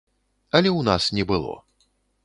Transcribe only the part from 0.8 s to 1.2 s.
нас